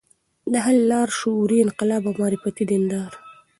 د 0.51 0.53
حل 0.65 0.77
لار: 0.91 1.07
شعوري 1.19 1.57
انقلاب 1.61 2.03
او 2.07 2.13
معرفتي 2.21 2.63
دینداري 2.71 3.17